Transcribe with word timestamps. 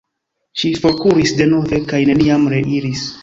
Ŝi 0.61 0.71
forkuris 0.85 1.33
denove 1.41 1.81
kaj 1.93 2.01
neniam 2.13 2.49
reiris. 2.57 3.05